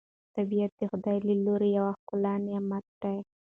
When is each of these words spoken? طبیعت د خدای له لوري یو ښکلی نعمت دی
طبیعت 0.35 0.71
د 0.77 0.81
خدای 0.91 1.17
له 1.27 1.33
لوري 1.45 1.69
یو 1.77 1.87
ښکلی 1.99 2.35
نعمت 2.47 2.85
دی 3.01 3.17